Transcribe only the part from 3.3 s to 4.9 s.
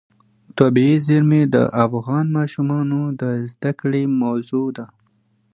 زده کړې موضوع ده.